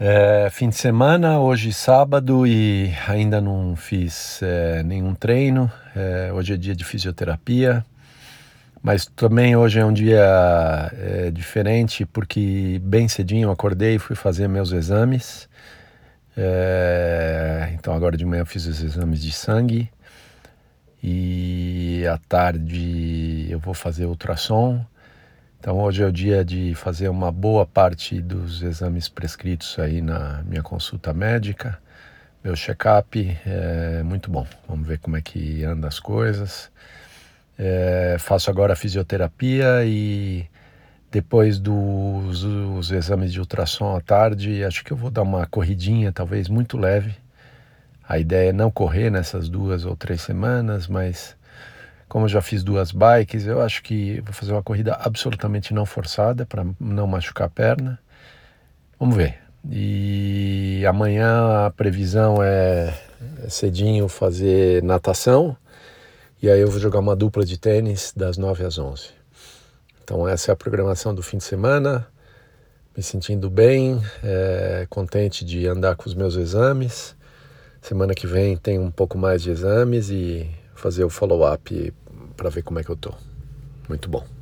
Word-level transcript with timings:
É, 0.00 0.48
fim 0.52 0.68
de 0.68 0.76
semana, 0.76 1.40
hoje 1.40 1.72
sábado 1.72 2.46
e 2.46 2.94
ainda 3.08 3.40
não 3.40 3.74
fiz 3.74 4.40
é, 4.44 4.80
nenhum 4.84 5.12
treino. 5.12 5.68
É, 5.96 6.32
hoje 6.32 6.54
é 6.54 6.56
dia 6.56 6.72
de 6.72 6.84
fisioterapia, 6.84 7.84
mas 8.80 9.06
também 9.06 9.56
hoje 9.56 9.80
é 9.80 9.84
um 9.84 9.92
dia 9.92 10.22
é, 10.92 11.32
diferente 11.32 12.06
porque 12.06 12.80
bem 12.84 13.08
cedinho 13.08 13.46
eu 13.46 13.50
acordei 13.50 13.96
e 13.96 13.98
fui 13.98 14.14
fazer 14.14 14.46
meus 14.46 14.70
exames. 14.70 15.48
É, 16.36 17.70
então 17.74 17.92
agora 17.92 18.16
de 18.16 18.24
manhã 18.24 18.42
eu 18.42 18.46
fiz 18.46 18.66
os 18.66 18.80
exames 18.80 19.20
de 19.20 19.32
sangue 19.32 19.90
e 21.02 22.04
à 22.08 22.18
tarde 22.18 23.48
eu 23.50 23.58
vou 23.58 23.74
fazer 23.74 24.06
ultrassom. 24.06 24.80
Então 25.60 25.76
hoje 25.80 26.02
é 26.02 26.06
o 26.06 26.12
dia 26.12 26.44
de 26.44 26.74
fazer 26.74 27.08
uma 27.08 27.32
boa 27.32 27.66
parte 27.66 28.20
dos 28.20 28.62
exames 28.62 29.08
prescritos 29.08 29.76
aí 29.78 30.00
na 30.00 30.42
minha 30.44 30.62
consulta 30.62 31.12
médica. 31.12 31.78
Meu 32.44 32.54
check-up 32.54 33.36
é 33.44 34.02
muito 34.04 34.30
bom. 34.30 34.46
Vamos 34.68 34.86
ver 34.86 34.98
como 34.98 35.16
é 35.16 35.20
que 35.20 35.64
anda 35.64 35.88
as 35.88 35.98
coisas. 35.98 36.70
É, 37.58 38.16
faço 38.20 38.50
agora 38.50 38.74
a 38.74 38.76
fisioterapia 38.76 39.84
e 39.84 40.46
depois 41.10 41.58
dos 41.58 42.44
os 42.44 42.90
exames 42.92 43.32
de 43.32 43.40
ultrassom 43.40 43.96
à 43.96 44.00
tarde, 44.00 44.62
acho 44.64 44.84
que 44.84 44.92
eu 44.92 44.96
vou 44.96 45.10
dar 45.10 45.22
uma 45.22 45.46
corridinha, 45.46 46.12
talvez 46.12 46.48
muito 46.48 46.78
leve. 46.78 47.14
A 48.08 48.18
ideia 48.18 48.50
é 48.50 48.52
não 48.52 48.70
correr 48.70 49.10
nessas 49.10 49.48
duas 49.48 49.84
ou 49.84 49.96
três 49.96 50.22
semanas, 50.22 50.86
mas 50.86 51.36
como 52.08 52.24
eu 52.24 52.28
já 52.28 52.40
fiz 52.40 52.62
duas 52.62 52.90
bikes, 52.90 53.46
eu 53.46 53.60
acho 53.60 53.82
que 53.82 54.20
vou 54.22 54.32
fazer 54.32 54.52
uma 54.52 54.62
corrida 54.62 54.94
absolutamente 54.94 55.74
não 55.74 55.84
forçada 55.84 56.46
para 56.46 56.64
não 56.80 57.06
machucar 57.06 57.46
a 57.46 57.50
perna. 57.50 57.98
Vamos 58.98 59.16
ver. 59.16 59.38
E 59.70 60.82
amanhã 60.88 61.66
a 61.66 61.70
previsão 61.70 62.42
é, 62.42 62.94
é 63.44 63.50
cedinho 63.50 64.08
fazer 64.08 64.82
natação. 64.82 65.56
E 66.40 66.48
aí 66.48 66.60
eu 66.60 66.70
vou 66.70 66.80
jogar 66.80 67.00
uma 67.00 67.14
dupla 67.14 67.44
de 67.44 67.58
tênis 67.58 68.12
das 68.16 68.38
9 68.38 68.64
às 68.64 68.78
11. 68.78 69.10
Então 70.02 70.26
essa 70.26 70.50
é 70.50 70.52
a 70.52 70.56
programação 70.56 71.14
do 71.14 71.22
fim 71.22 71.36
de 71.36 71.44
semana. 71.44 72.06
Me 72.96 73.02
sentindo 73.02 73.50
bem, 73.50 74.00
é, 74.24 74.86
contente 74.88 75.44
de 75.44 75.66
andar 75.66 75.94
com 75.96 76.08
os 76.08 76.14
meus 76.14 76.36
exames. 76.36 77.14
Semana 77.82 78.14
que 78.14 78.26
vem 78.26 78.56
tem 78.56 78.78
um 78.78 78.90
pouco 78.90 79.18
mais 79.18 79.42
de 79.42 79.50
exames 79.50 80.08
e 80.10 80.48
fazer 80.78 81.04
o 81.04 81.10
follow-up 81.10 81.92
para 82.36 82.48
ver 82.48 82.62
como 82.62 82.78
é 82.78 82.84
que 82.84 82.90
eu 82.90 82.96
tô. 82.96 83.12
Muito 83.88 84.08
bom. 84.08 84.37